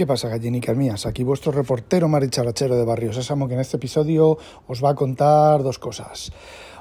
[0.00, 1.04] ¿Qué pasa, gallinicas mías?
[1.04, 5.62] Aquí vuestro reportero maricharachero de Barrio Sésamo, que en este episodio os va a contar
[5.62, 6.32] dos cosas.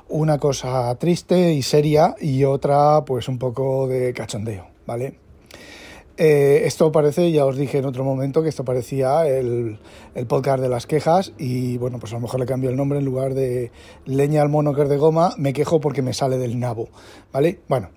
[0.07, 5.19] Una cosa triste y seria y otra, pues, un poco de cachondeo, ¿vale?
[6.15, 9.79] Eh, esto parece, ya os dije en otro momento, que esto parecía el,
[10.15, 12.99] el, podcast de las quejas y bueno, pues a lo mejor le cambio el nombre
[12.99, 13.73] en lugar de
[14.05, 16.87] leña al mono que es de goma, me quejo porque me sale del nabo,
[17.33, 17.59] ¿vale?
[17.67, 17.89] Bueno,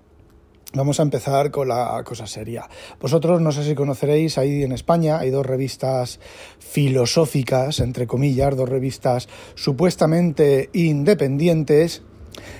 [0.75, 2.67] Vamos a empezar con la cosa seria.
[2.99, 6.19] Vosotros no sé si conoceréis, ahí en España hay dos revistas
[6.57, 12.01] filosóficas, entre comillas, dos revistas supuestamente independientes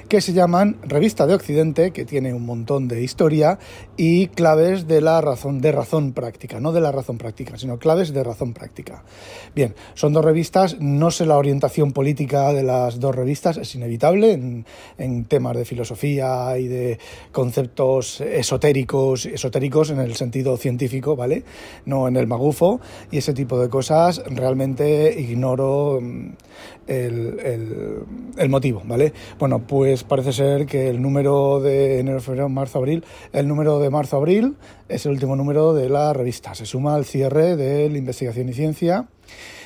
[0.08, 3.60] que se llaman Revista de Occidente, que tiene un montón de historia,
[3.98, 8.14] y claves de la razón, de razón práctica, no de la razón práctica, sino claves
[8.14, 9.04] de razón práctica.
[9.56, 14.32] Bien, son dos revistas, no sé la orientación política de las dos revistas, es inevitable
[14.32, 14.66] en,
[14.98, 17.00] en temas de filosofía y de
[17.32, 21.44] conceptos esotéricos, esotéricos en el sentido científico, ¿vale?
[21.86, 22.80] No en el magufo,
[23.12, 26.30] y ese tipo de cosas realmente ignoro mm,
[26.88, 28.06] el,
[28.38, 29.14] el, motivo, ¿vale?
[29.40, 33.92] Bueno, pues parece ser que el número de enero, febrero, marzo, abril, el número de
[33.92, 34.56] marzo-abril
[34.90, 36.56] es el último número de la revista.
[36.56, 39.08] Se suma al cierre de la investigación y ciencia.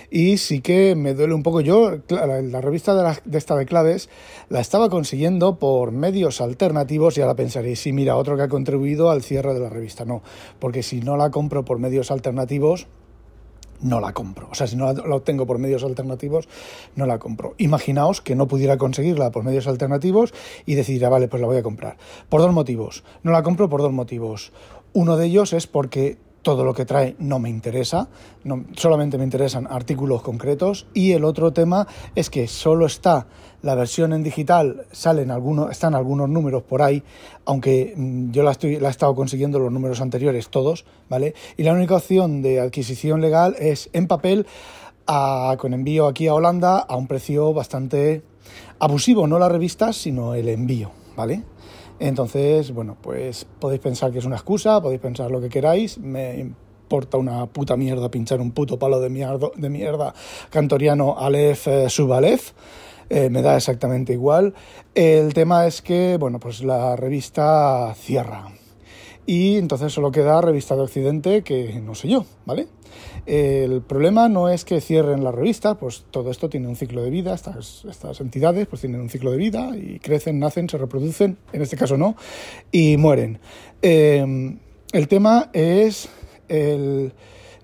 [0.10, 1.62] Y sí que me duele un poco.
[1.62, 4.10] Yo, la, revista de, de, esta de claves
[4.50, 9.10] la estaba consiguiendo por medios alternativos y ahora pensaréis, sí, mira, otro que ha contribuido
[9.12, 10.06] al cierre de la revista.
[10.06, 10.24] No,
[10.60, 12.88] porque si no la compro por medios alternativos,
[13.82, 14.48] no la compro.
[14.52, 16.48] O sea, si no la, obtengo por medios alternativos,
[16.96, 17.56] no la compro.
[17.58, 20.34] Imaginaos que no pudiera conseguirla por medios alternativos
[20.66, 21.98] y decidiera, vale, pues la voy a comprar.
[22.30, 23.04] Por dos motivos.
[23.24, 24.52] No la compro por dos motivos.
[24.94, 28.08] Uno de ellos es porque todo lo que trae no me interesa,
[28.74, 33.28] solamente me interesan artículos concretos y el otro tema es que solo está
[33.62, 37.04] la versión en digital, salen algunos, están algunos números por ahí,
[37.44, 41.36] aunque mm, yo la, estoy, la he estado consiguiendo los números anteriores todos, ¿vale?
[41.58, 44.46] Y la única opción de adquisición legal es en papel
[45.06, 48.22] con envío aquí a Holanda a un precio bastante
[48.80, 51.44] abusivo, no la revista, sino el envío, ¿vale?
[52.00, 56.40] Entonces, bueno, pues podéis pensar que es una excusa, podéis pensar lo que queráis, me
[56.40, 60.14] importa una puta mierda pinchar un puto palo de mierda, de mierda
[60.50, 62.54] cantoriano Aleph eh, Subalef.
[63.10, 64.54] Eh, me da exactamente igual.
[64.94, 68.50] El tema es que, bueno, pues la revista cierra.
[69.30, 72.68] Y entonces solo queda Revista de Occidente, que no sé yo, ¿vale?
[73.26, 77.10] El problema no es que cierren la revista, pues todo esto tiene un ciclo de
[77.10, 81.38] vida, estas, estas entidades pues tienen un ciclo de vida y crecen, nacen, se reproducen,
[81.52, 82.16] en este caso no,
[82.72, 83.40] y mueren.
[83.82, 84.58] Eh,
[84.94, 86.08] el tema es
[86.48, 87.12] el,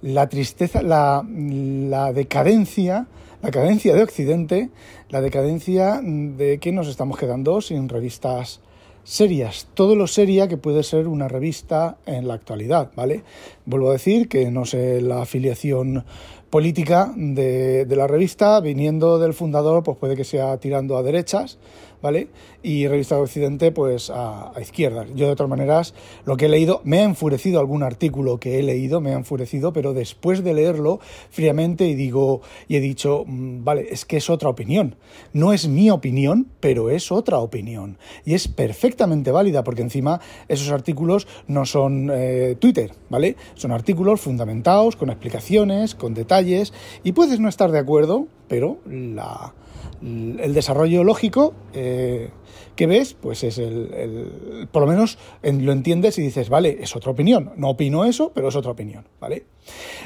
[0.02, 3.08] la tristeza, la, la decadencia,
[3.42, 4.70] la cadencia de Occidente,
[5.08, 8.60] la decadencia de que nos estamos quedando sin revistas
[9.04, 13.24] serias, todo lo seria que puede ser una revista en la actualidad, ¿vale?
[13.66, 16.06] Vuelvo a decir que no sé la afiliación
[16.50, 21.58] política de, de la revista, viniendo del fundador, pues puede que sea tirando a derechas,
[22.04, 22.28] ¿vale?
[22.62, 25.08] Y Revista de Occidente, pues a, a, izquierdas.
[25.16, 28.64] Yo, de otras maneras, lo que he leído, me ha enfurecido algún artículo que he
[28.64, 31.00] leído, me ha enfurecido, pero después de leerlo
[31.32, 34.98] fríamente y digo, y he dicho, mmm, vale, es que es otra opinión.
[35.32, 37.98] No es mi opinión, pero es otra opinión.
[38.26, 43.38] Y es perfectamente válida, porque encima esos artículos no son eh, Twitter, ¿vale?
[43.56, 49.54] Son artículos fundamentados, con explicaciones, con detalles, y puedes no estar de acuerdo, pero la
[50.02, 52.30] el desarrollo lógico eh,
[52.76, 56.78] que ves, pues es el, el por lo menos en, lo entiendes y dices, vale,
[56.82, 57.52] es otra opinión.
[57.56, 59.46] No opino eso, pero es otra opinión, ¿vale?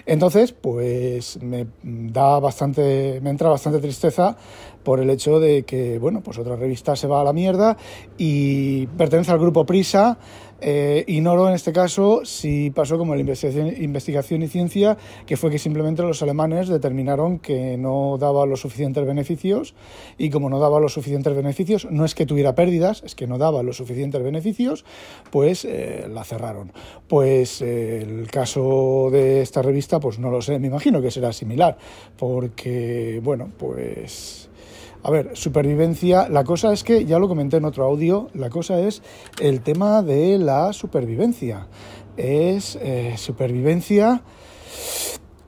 [0.06, 4.38] Entonces, pues me da bastante, me entra bastante tristeza
[4.84, 7.78] por el hecho de que, bueno, pues otra revista se va a la mierda
[8.18, 10.18] y pertenece al grupo Prisa.
[10.60, 14.98] Eh, ignoro en este caso si pasó como la investigación, investigación y ciencia,
[15.28, 19.76] que fue que simplemente los alemanes determinaron que no daba los suficientes beneficios
[20.18, 23.38] y como no daba los suficientes beneficios, no es que tuviera pérdidas, es que no
[23.38, 24.84] daba los suficientes beneficios,
[25.32, 26.74] pues eh, la cerraron.
[27.08, 31.32] Pues eh, el caso de esta revista, pues no lo sé, me imagino que será
[31.32, 31.78] similar,
[32.18, 34.50] porque, bueno, pues...
[35.04, 38.82] A ver, supervivencia, la cosa es que, ya lo comenté en otro audio, la cosa
[38.82, 39.04] es
[39.40, 41.68] el tema de la supervivencia.
[42.18, 44.24] Es eh, supervivencia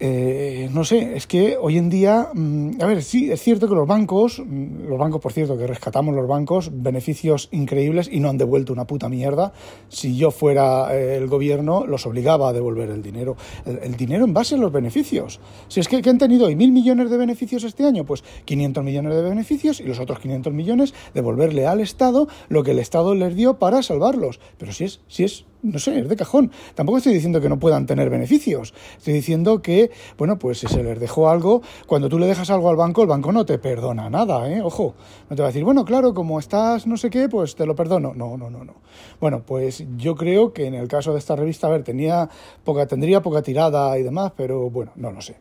[0.02, 3.76] eh, no sé, es que hoy en día, mm, a ver, sí, es cierto que
[3.76, 8.30] los bancos, mm, los bancos, por cierto, que rescatamos los bancos, beneficios increíbles y no
[8.30, 9.52] han devuelto una puta mierda.
[9.90, 13.36] Si yo fuera eh, el gobierno, los obligaba a devolver el dinero.
[13.66, 15.42] El, dinero en base a los beneficios.
[15.68, 18.84] Si es que, que han tenido hoy mil millones de beneficios este año, pues 500
[18.84, 23.16] millones de beneficios y los otros 500 millones devolverle al Estado lo que el Estado
[23.16, 24.40] les dio para salvarlos.
[24.58, 26.52] Pero si es, si es no sé, es de cajón.
[26.76, 28.74] Tampoco estoy diciendo que no puedan tener beneficios.
[28.98, 32.70] Estoy diciendo que, bueno, pues si se les dejó algo, cuando tú le dejas algo
[32.70, 34.62] al banco, el banco no te perdona nada, ¿eh?
[34.62, 34.96] Ojo,
[35.30, 37.76] no te va a decir, bueno, claro, como estás no sé qué, pues te lo
[37.76, 38.14] perdono.
[38.16, 38.76] No, no, no, no.
[39.20, 42.30] Bueno, pues yo creo que en el caso de esta revista, a ver, tenía
[42.64, 45.38] poca, tendría poca tirada y demás, pero bueno, no lo sé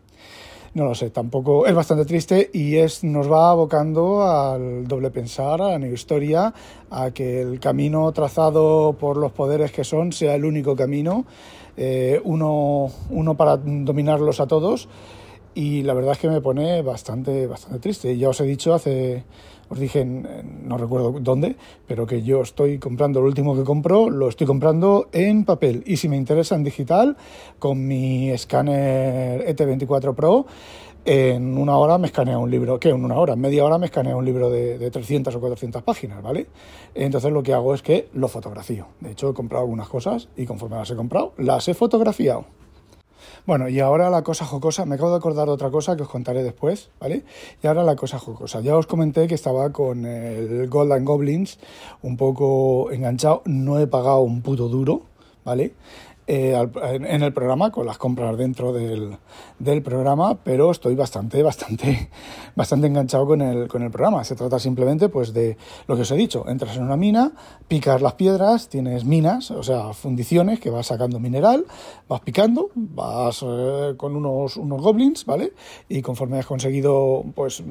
[0.75, 5.61] no lo sé, tampoco es bastante triste y es nos va abocando al doble pensar,
[5.61, 6.53] a la historia,
[6.91, 11.25] a que el camino trazado por los poderes que son sea el único camino,
[11.77, 14.89] eh, uno, uno para dominarlos a todos
[15.55, 18.17] y la verdad es que me pone bastante, bastante triste.
[18.17, 19.25] Ya os he dicho hace
[19.69, 21.57] os dije, no recuerdo dónde,
[21.87, 25.83] pero que yo estoy comprando lo último que compro, lo estoy comprando en papel.
[25.87, 27.17] Y si me interesa en digital,
[27.59, 30.47] con mi escáner ET24 Pro,
[31.05, 32.91] en una hora me escanea un libro, ¿qué?
[32.91, 36.23] En una hora, media hora me escanea un libro de, de 300 o 400 páginas,
[36.23, 36.49] ¿vale?
[36.95, 38.89] Entonces lo que hago es que lo fotografío.
[39.01, 42.45] De hecho, he comprado algunas cosas y conforme las he comprado, las he fotografiado.
[43.49, 46.09] Bueno, y ahora la cosa jocosa, me acabo de acordar de otra cosa que os
[46.11, 47.25] contaré después, ¿vale?
[47.63, 48.61] Y ahora la cosa jocosa.
[48.61, 51.59] Ya os comenté que estaba con el Golden Goblins
[52.03, 55.01] un poco enganchado, no he pagado un puto duro,
[55.47, 55.73] ¿vale?
[56.31, 59.17] Eh, en el programa, con las compras dentro del,
[59.59, 62.11] del, programa, pero estoy bastante, bastante,
[62.55, 64.23] bastante enganchado con el, con el programa.
[64.25, 67.33] Se trata simplemente pues, de lo que os he dicho, entras en una mina,
[67.67, 71.65] picas las piedras, tienes minas, o sea, fundiciones que vas sacando mineral,
[72.11, 75.55] vas picando, vas eh, con unos, unos goblins, ¿vale?
[75.89, 77.63] Y conforme has conseguido, pues,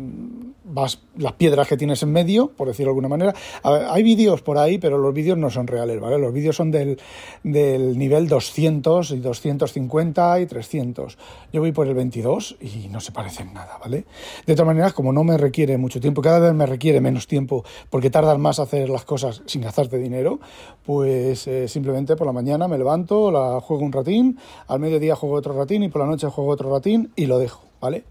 [0.63, 3.35] vas las piedras que tienes en medio, por decirlo de alguna manera.
[3.61, 6.17] hay vídeos por ahí, pero los vídeos no son reales, ¿vale?
[6.17, 6.99] Los vídeos son del,
[7.43, 11.17] del nivel 2 200 y 250 y 300.
[11.51, 14.05] Yo voy por el 22 y no se parecen nada, ¿vale?
[14.45, 17.63] De todas maneras, como no me requiere mucho tiempo, cada vez me requiere menos tiempo
[17.89, 20.39] porque tardan más hacer las cosas sin gastarte dinero,
[20.85, 25.35] pues eh, simplemente por la mañana me levanto, la juego un ratín, al mediodía juego
[25.35, 28.03] otro ratín y por la noche juego otro ratín y lo dejo, ¿vale?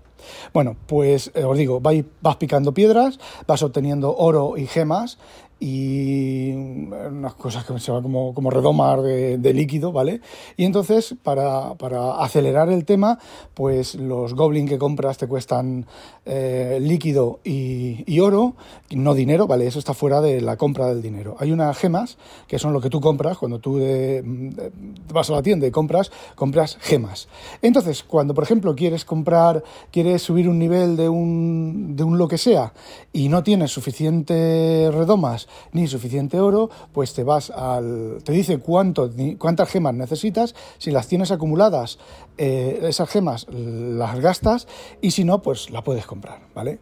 [0.53, 5.19] Bueno, pues eh, os digo, vas picando piedras, vas obteniendo oro y gemas
[5.59, 10.21] y unas cosas que se llaman como, como redomar de, líquido, ¿vale?
[10.57, 13.19] Y entonces, para, para, acelerar el tema,
[13.55, 15.87] pues los goblin que compras te cuestan
[16.27, 18.55] eh, líquido y, oro,
[18.91, 19.67] no dinero, ¿vale?
[19.67, 21.37] Eso está fuera de la compra del dinero.
[21.39, 23.81] Hay unas gemas, que son lo que tú compras, cuando tú
[25.13, 27.29] vas a la tienda y compras, compras gemas.
[27.63, 32.29] Entonces, cuando, por ejemplo, quieres comprar, quieres subir un nivel de un, de un lo
[32.29, 32.75] que sea,
[33.13, 38.19] y no tienes suficiente redomas, ni suficiente oro, pues te vas al.
[38.25, 41.99] te dice cuánto, cuántas gemas necesitas, si las tienes acumuladas,
[42.39, 44.69] eh, esas gemas las gastas,
[45.01, 46.81] y si no, pues la puedes comprar, ¿vale?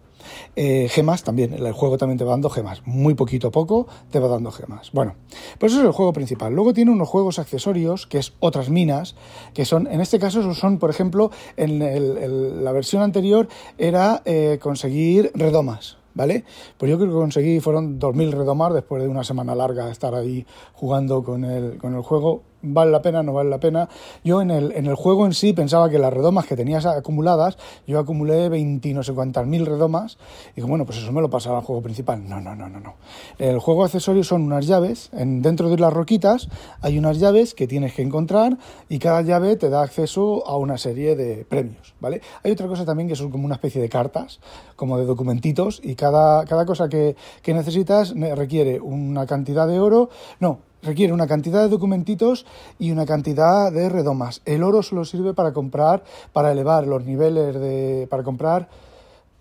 [0.56, 4.18] Eh, gemas también, el juego también te va dando gemas, muy poquito a poco te
[4.18, 4.90] va dando gemas.
[4.92, 5.16] Bueno,
[5.58, 6.54] pues eso es el juego principal.
[6.54, 9.16] Luego tiene unos juegos accesorios, que es otras minas,
[9.52, 15.30] que son, en este caso son, por ejemplo, en la versión anterior era eh, conseguir
[15.34, 16.44] redomas, ¿vale?
[16.78, 20.14] Pues yo creo que conseguí, fueron 2.000 redomar después de una semana larga de estar
[20.14, 23.88] ahí jugando con el, con el juego vale la pena, no vale la pena.
[24.24, 27.58] Yo en el, en el juego en sí pensaba que las redomas que tenías acumuladas,
[27.86, 30.18] yo acumulé 20 no sé cuántas mil redomas,
[30.52, 32.28] y digo, bueno, pues eso me lo pasará al juego principal.
[32.28, 32.94] No, no, no, no, no.
[33.38, 36.48] El juego accesorio son unas llaves, en, dentro de las roquitas
[36.80, 40.78] hay unas llaves que tienes que encontrar y cada llave te da acceso a una
[40.78, 42.20] serie de premios, ¿vale?
[42.42, 44.40] Hay otra cosa también que son como una especie de cartas,
[44.76, 50.10] como de documentitos, y cada, cada cosa que, que necesitas requiere una cantidad de oro,
[50.40, 52.46] no, requiere una cantidad de documentitos
[52.78, 54.42] y una cantidad de redomas.
[54.44, 58.06] El oro solo sirve para comprar, para elevar los niveles de...
[58.08, 58.68] para comprar...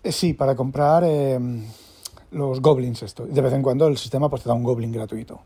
[0.02, 1.38] Eh, sí, para comprar eh,
[2.30, 3.26] los goblins esto.
[3.26, 5.40] De vez en cuando el sistema pues te da un goblin gratuito.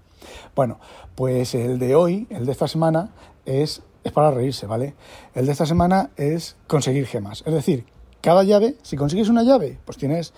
[0.55, 0.79] Bueno,
[1.15, 3.11] pues el de hoy, el de esta semana,
[3.45, 4.95] es, es para reírse, ¿vale?
[5.35, 7.43] El de esta semana es conseguir gemas.
[7.47, 7.87] Es decir,
[8.21, 10.33] cada llave, si consigues una llave, pues tienes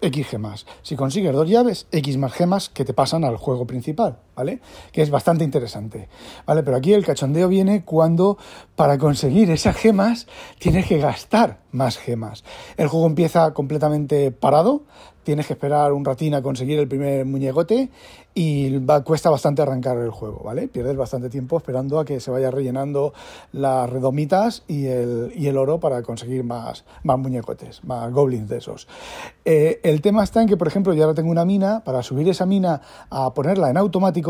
[0.00, 0.66] X gemas.
[0.82, 4.18] Si consigues dos llaves, X más gemas que te pasan al juego principal,
[4.92, 6.08] Que es bastante interesante,
[6.46, 6.62] ¿vale?
[6.62, 8.38] Pero aquí el cachondeo viene cuando
[8.76, 10.26] para conseguir esas gemas
[10.58, 12.44] tienes que gastar más gemas.
[12.76, 14.82] El juego empieza completamente parado,
[15.24, 17.90] tienes que esperar un ratín a conseguir el primer muñecote
[18.34, 20.68] y cuesta bastante arrancar el juego, ¿vale?
[20.68, 23.12] Pierdes bastante tiempo esperando a que se vaya rellenando
[23.50, 28.58] las redomitas y el, y el oro para conseguir más, más muñecotes, más goblins de
[28.58, 28.86] esos.
[29.44, 32.28] Eh, el tema está en que, por ejemplo, yo ahora tengo una mina, para subir
[32.28, 32.80] esa mina
[33.10, 34.27] a ponerla en automático,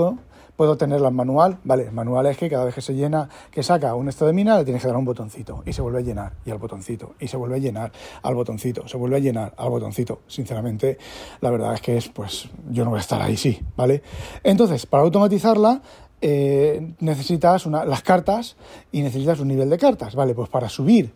[0.59, 3.63] puedo tenerla en manual, vale, el manual es que cada vez que se llena, que
[3.63, 6.03] saca un estado de mina, le tienes que dar un botoncito y se vuelve a
[6.03, 9.55] llenar y al botoncito y se vuelve a llenar al botoncito, se vuelve a llenar
[9.57, 10.23] al botoncito.
[10.27, 10.99] Sinceramente,
[11.41, 14.03] la verdad es que es, pues, yo no voy a estar ahí, sí, ¿vale?
[14.43, 15.81] Entonces, para automatizarla,
[16.21, 18.57] eh, necesitas las cartas
[18.91, 20.35] y necesitas un nivel de cartas, ¿vale?
[20.35, 21.15] Pues para subir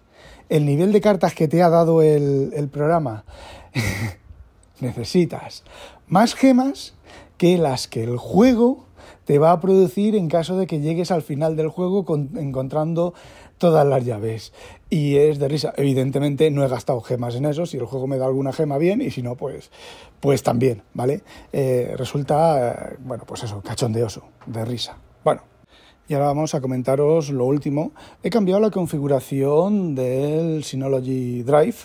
[0.50, 3.24] el nivel de cartas que te ha dado el programa,
[4.80, 5.64] necesitas
[6.06, 6.94] más gemas
[7.38, 8.86] que las que el juego
[9.24, 12.04] te va a producir en caso de que llegues al final del juego
[12.36, 13.14] encontrando
[13.58, 14.52] todas las llaves.
[14.90, 15.72] Y es de risa.
[15.76, 17.64] Evidentemente no he gastado gemas en eso.
[17.64, 19.70] Si el juego me da alguna gema bien y si no, pues,
[20.20, 21.22] pues también, ¿vale?
[21.52, 24.96] Eh, resulta, bueno, pues eso, cachondeoso, de risa.
[25.24, 25.42] Bueno,
[26.08, 27.92] y ahora vamos a comentaros lo último.
[28.22, 31.76] He cambiado la configuración del Synology Drive,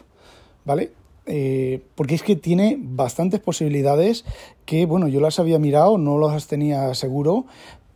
[0.65, 0.91] ¿vale?
[1.27, 4.23] Eh, porque es que tiene bastantes posibilidades
[4.65, 7.45] que, bueno, yo las había mirado, no las tenía seguro,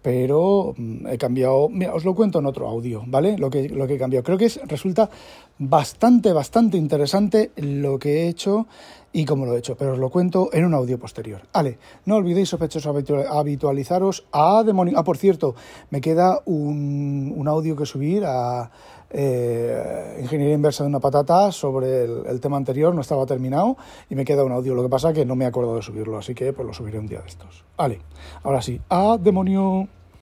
[0.01, 3.37] pero mm, he cambiado, mira, os lo cuento en otro audio, ¿vale?
[3.37, 4.23] Lo que, lo que he cambiado.
[4.23, 5.09] Creo que es, resulta
[5.63, 8.65] bastante, bastante interesante lo que he hecho
[9.13, 11.41] y cómo lo he hecho, pero os lo cuento en un audio posterior.
[11.53, 12.95] Vale, no olvidéis sospechosos
[13.29, 14.97] habitualizaros a demonio.
[14.97, 15.53] Ah, por cierto,
[15.91, 18.71] me queda un, un audio que subir a
[19.11, 23.77] eh, ingeniería inversa de una patata sobre el, tema anterior, no estaba terminado
[24.09, 24.73] y me queda un audio.
[24.73, 27.05] Lo que pasa que no me acuerdo de subirlo, así que pues lo subiré un
[27.05, 27.63] día de estos.
[27.77, 28.01] Vale,
[28.41, 30.00] ahora sí, ¡a demonio!